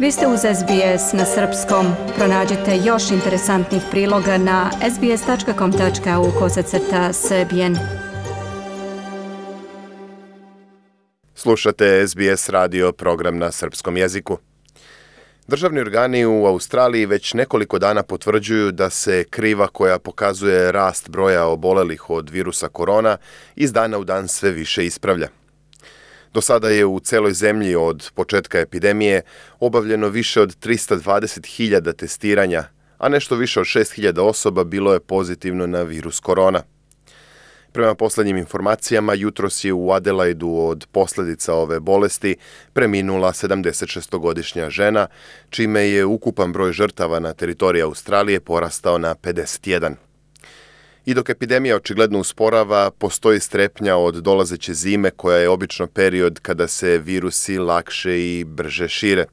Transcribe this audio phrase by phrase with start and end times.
[0.00, 1.86] Vi ste uz SBS na srpskom.
[2.16, 7.76] Pronađite još interesantnih priloga na sbs.com.au kosacrta srbijen.
[11.34, 14.38] Slušate SBS radio program na srpskom jeziku.
[15.48, 21.46] Državni organi u Australiji već nekoliko dana potvrđuju da se kriva koja pokazuje rast broja
[21.46, 23.16] obolelih od virusa korona
[23.56, 25.39] iz dana u dan sve više ispravlja.
[26.34, 29.22] Do sada je u celoj zemlji od početka epidemije
[29.60, 32.64] obavljeno više od 320.000 testiranja,
[32.98, 36.62] a nešto više od 6.000 osoba bilo je pozitivno na virus korona.
[37.72, 42.36] Prema poslednjim informacijama, jutros je u Adelaidu od posledica ove bolesti
[42.72, 45.06] preminula 76-godišnja žena,
[45.50, 50.09] čime je ukupan broj žrtava na teritoriji Australije porastao na 51.
[51.06, 56.68] I dok epidemija očigledno usporava, postoji strepnja od dolazeće zime koja je obično period kada
[56.68, 59.26] se virusi lakše i brže šire.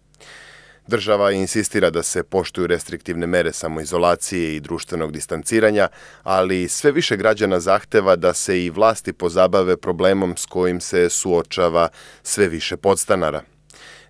[0.88, 5.88] Država insistira da se poštuju restriktivne mere samoizolacije i društvenog distanciranja,
[6.23, 11.90] ali sve više građana zahteva da se i vlasti pozabave problemom s kojim se suočava
[12.23, 13.57] sve više podstanara.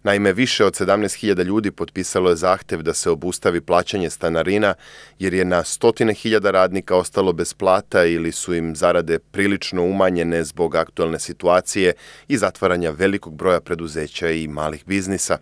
[0.08, 4.74] Naime, više od 17.000 ljudi potpisalo je zahtev da se obustavi plaćanje stanarina,
[5.20, 10.44] jer je na stotine hiljada radnika ostalo bez plata ili su im zarade prilično umanjene
[10.44, 11.94] zbog aktualne situacije
[12.28, 15.38] i zatvaranja velikog broja preduzeća i malih biznisa.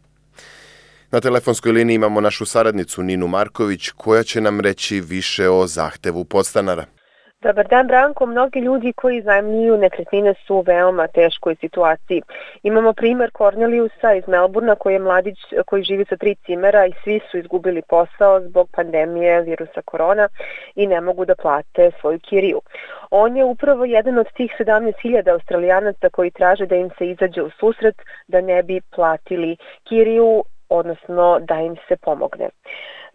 [1.11, 6.25] Na telefonskoj liniji imamo našu saradnicu Ninu Marković, koja će nam reći više o zahtevu
[6.25, 6.94] podstanara.
[7.41, 8.25] Dobar dan, Branko.
[8.25, 12.21] Mnogi ljudi koji zajemljuju nekretnine su u veoma teškoj situaciji.
[12.63, 17.19] Imamo primer Corneliusa iz Melburna koji je mladić koji živi sa tri cimera i svi
[17.31, 20.27] su izgubili posao zbog pandemije virusa korona
[20.75, 22.61] i ne mogu da plate svoju kiriju.
[23.11, 27.49] On je upravo jedan od tih 17.000 australijanaca koji traže da im se izađe u
[27.49, 27.95] susret
[28.27, 32.49] da ne bi platili kiriju, odnosno da im se pomogne.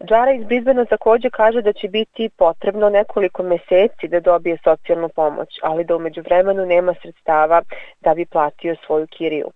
[0.07, 5.49] Džara iz Brisbanea takođe kaže da će biti potrebno nekoliko meseci da dobije socijalnu pomoć,
[5.63, 7.61] ali da umeđu vremenu nema sredstava
[8.01, 9.47] da bi platio svoju kiriju.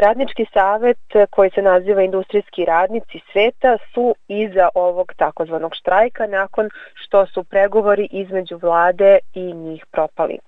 [0.00, 0.98] Radnički savet
[1.30, 8.08] koji se naziva Industrijski radnici sveta su iza ovog takozvanog štrajka nakon što su pregovori
[8.10, 10.38] između vlade i njih propali.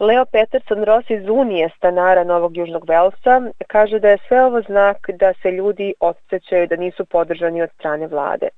[0.00, 5.10] Leo Peterson Ross iz Unije stanara Novog Južnog Velsa kaže da je sve ovo znak
[5.10, 8.48] da se ljudi osjećaju da nisu podržani od strane vlade.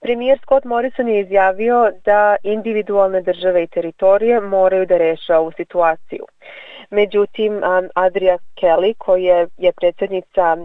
[0.00, 6.24] Premijer Scott Morrison je izjavio da individualne države i teritorije moraju da reše ovu situaciju.
[6.90, 7.60] Međutim,
[7.94, 10.56] Adria Kelly, koja je predsednica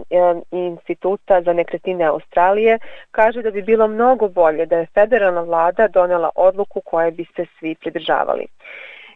[0.50, 2.78] Instituta za nekretnine Australije,
[3.10, 7.46] kaže da bi bilo mnogo bolje da je federalna vlada donela odluku koje bi se
[7.58, 8.46] svi pridržavali.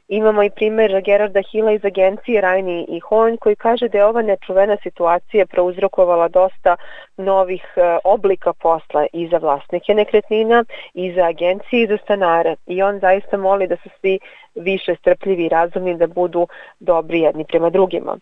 [0.08, 4.22] Imamo i primer Gerarda Hila iz agencije Rajni i Horn koji kaže da je ova
[4.22, 6.76] nečuvena situacija prouzrokovala dosta
[7.16, 12.82] novih e, oblika posla i za vlasnike nekretnina i za agencije i za stanare i
[12.82, 14.18] on zaista moli da su svi
[14.54, 16.46] više strpljivi i razumni da budu
[16.80, 18.16] dobri jedni prema drugima.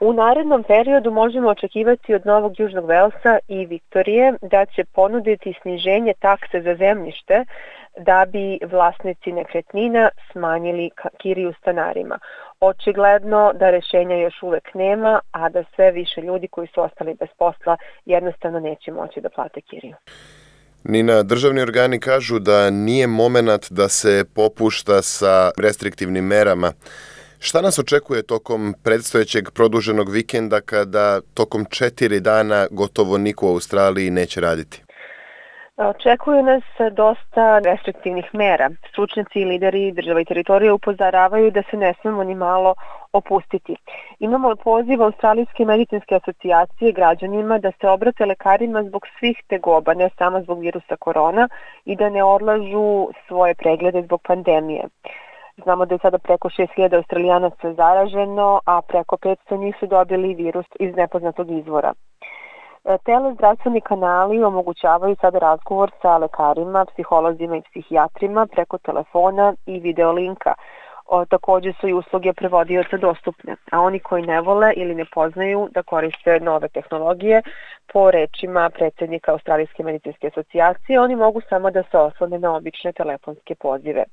[0.00, 6.14] U narednom periodu možemo očekivati od Novog Južnog Velsa i Viktorije da će ponuditi sniženje
[6.20, 7.44] takse za zemljište
[7.98, 12.18] da bi vlasnici nekretnina smanjili kiriju stanarima.
[12.60, 17.28] Očigledno da rešenja još uvek nema, a da sve više ljudi koji su ostali bez
[17.38, 19.94] posla jednostavno neće moći da plate kiriju.
[20.84, 26.72] Nina, državni organi kažu da nije moment da se popušta sa restriktivnim merama.
[27.46, 34.10] Šta nas očekuje tokom predstojećeg produženog vikenda kada tokom četiri dana gotovo niko u Australiji
[34.10, 34.82] neće raditi?
[35.76, 36.62] Očekuju nas
[36.92, 38.70] dosta restriktivnih mera.
[38.90, 42.74] Stručnjaci i lideri država i teritorije upozoravaju da se ne smemo ni malo
[43.12, 43.76] opustiti.
[44.18, 50.42] Imamo poziv Australijske medicinske asocijacije građanima da se obrate lekarima zbog svih tegoba, ne samo
[50.42, 51.48] zbog virusa korona
[51.84, 54.84] i da ne odlažu svoje preglede zbog pandemije.
[55.62, 60.66] Znamo da je sada preko 6000 australijanaca zaraženo, a preko 500 njih su dobili virus
[60.80, 61.92] iz nepoznatog izvora.
[62.84, 70.54] E, Telezdravstveni kanali omogućavaju sada razgovor sa lekarima, psiholozima i psihijatrima preko telefona i videolinka.
[71.06, 75.68] O, takođe su i usluge prevodioca dostupne, a oni koji ne vole ili ne poznaju
[75.70, 77.42] da koriste nove tehnologije,
[77.92, 83.54] po rečima predsednika Australijske medicinske asocijacije, oni mogu samo da se oslone na obične telefonske
[83.54, 84.04] pozive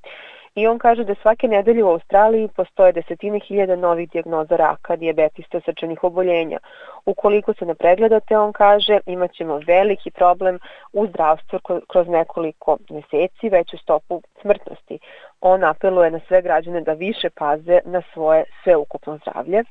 [0.56, 5.62] i on kaže da svake nedelje u Australiji postoje desetine hiljada novih dijagnoza raka, diabetista,
[5.66, 6.58] srčanih oboljenja.
[7.06, 10.60] Ukoliko se ne pregledate, on kaže, imat ćemo veliki problem
[10.94, 15.00] u zdravstvu kroz nekoliko meseci, veću stopu smrtnosti.
[15.42, 19.64] On apeluje na sve građane da više paze na svoje sveukupno zdravlje.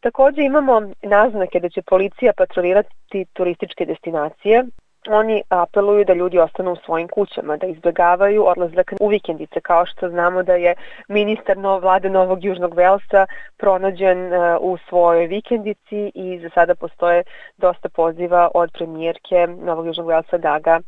[0.00, 4.64] Takođe imamo naznake da će policija patrolirati turističke destinacije
[5.08, 10.08] oni apeluju da ljudi ostanu u svojim kućama, da izbjegavaju odlazak u vikendice, kao što
[10.08, 10.74] znamo da je
[11.08, 13.26] ministar no, vlade Novog Južnog Velsa
[13.56, 17.22] pronađen uh, u svojoj vikendici i za sada postoje
[17.56, 20.80] dosta poziva od premijerke Novog Južnog Velsa da ga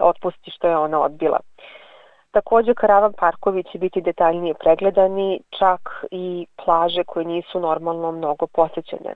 [0.00, 1.38] otpusti što je ona odbila.
[2.38, 5.80] Takođe, karavan parkovi će biti detaljnije pregledani, čak
[6.10, 9.14] i plaže koje nisu normalno mnogo posećene.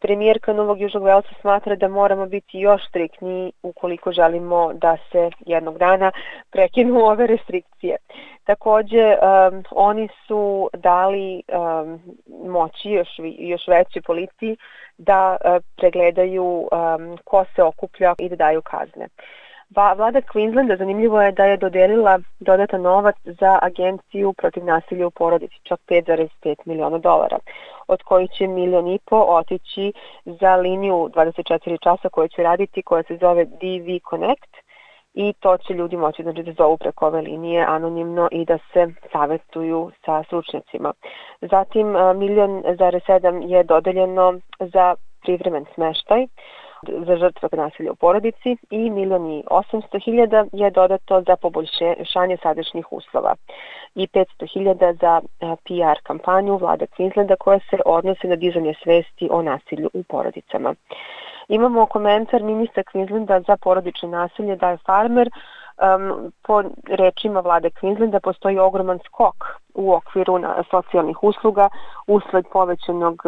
[0.00, 5.78] Premijerka Novog Južnog Velsa smatra da moramo biti još striktniji ukoliko želimo da se jednog
[5.78, 6.12] dana
[6.50, 7.96] prekinu ove restrikcije.
[8.44, 12.00] Takođe, um, oni su dali um,
[12.52, 14.56] moći još, još veće policiji
[14.98, 19.08] da uh, pregledaju um, ko se okuplja i da daju kazne.
[19.76, 25.60] Vlada Queenslanda zanimljivo je da je dodelila dodatan novac za agenciju protiv nasilja u porodici,
[25.62, 27.38] čak 5,5 miliona dolara,
[27.88, 29.92] od kojih će milion i po otići
[30.24, 34.54] za liniju 24 časa koja će raditi, koja se zove DV Connect
[35.14, 38.88] i to će ljudi moći znači, da zovu preko ove linije anonimno i da se
[39.12, 40.92] savetuju sa stručnjacima.
[41.40, 41.86] Zatim
[42.16, 46.26] milion zarez sedam je dodeljeno za privremen smeštaj,
[47.06, 52.92] za žrtve nasilja u porodici i milion i 800 hiljada je dodato za poboljšanje sadašnjih
[52.92, 53.34] uslova
[53.94, 59.42] i 500 hiljada za PR kampanju vlada Queenslanda koja se odnosi na dizanje svesti o
[59.42, 60.74] nasilju u porodicama.
[61.48, 68.58] Imamo komentar ministra Queenslanda za porodično nasilje Daj Farmer um, po rečima vlade Queenslanda postoji
[68.58, 69.36] ogroman skok
[69.74, 71.68] u okviru na socijalnih usluga
[72.06, 73.22] usled povećanog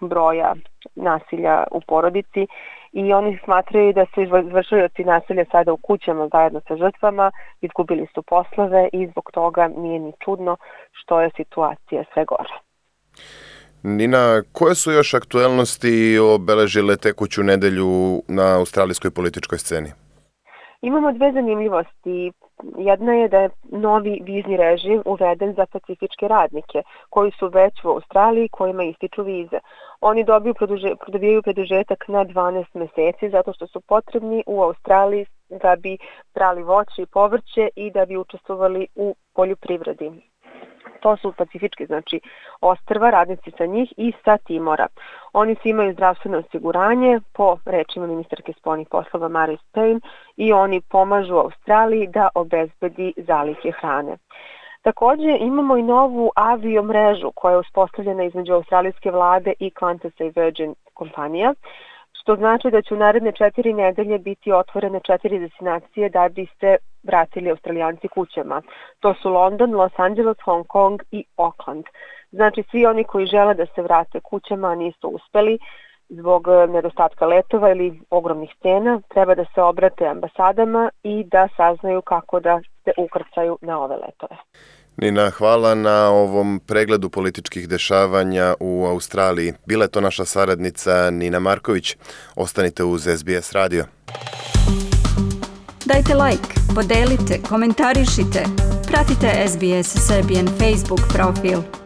[0.00, 0.54] broja
[0.94, 2.46] nasilja u porodici
[2.94, 7.30] i oni smatraju da su izvršioci nasilja sada u kućama zajedno sa žrtvama,
[7.60, 10.56] izgubili su poslove i zbog toga nije ni čudno
[10.92, 12.54] što je situacija sve gora.
[13.82, 19.90] Nina, koje su još aktuelnosti obeležile tekuću nedelju na australijskoj političkoj sceni?
[20.82, 22.32] Imamo dve zanimljivosti.
[22.78, 27.88] Jedna je da je novi vizni režim uveden za pacifičke radnike koji su već u
[27.88, 29.58] Australiji kojima ističu vize.
[30.00, 35.76] Oni dobiju produže, dobijaju produžetak na 12 meseci zato što su potrebni u Australiji da
[35.76, 35.98] bi
[36.34, 40.10] brali voće i povrće i da bi učestvovali u poljoprivredi
[41.04, 42.20] to su pacifički, znači
[42.60, 44.86] ostrva, radnici sa njih i sa Timora.
[45.32, 50.00] Oni svi imaju zdravstveno osiguranje po rečima ministarke spolnih poslova Maris Payne
[50.36, 54.16] i oni pomažu Australiji da obezbedi zalihe hrane.
[54.84, 60.32] Takođe imamo i novu avio mrežu koja je uspostavljena između australijske vlade i Qantas i
[60.40, 61.54] Virgin kompanija
[62.24, 66.76] što znači da će u naredne četiri nedelje biti otvorene četiri destinacije da bi se
[67.02, 68.62] vratili australijanci kućama.
[69.00, 71.84] To su London, Los Angeles, Hong Kong i Auckland.
[72.32, 75.58] Znači svi oni koji žele da se vrate kućama, a nisu uspeli,
[76.08, 82.02] zbog e, nedostatka letova ili ogromnih cena, treba da se obrate ambasadama i da saznaju
[82.02, 84.36] kako da se ukrcaju na ove letove.
[84.96, 89.52] Nina, hvala na ovom pregledu političkih dešavanja u Australiji.
[89.66, 91.96] Bila je to naša saradnica Nina Marković.
[92.36, 93.84] Ostanite uz SBS radio.
[95.84, 98.44] Dajte like, podelite, komentarišite.
[98.88, 101.83] Pratite SBS Serbian Facebook profil.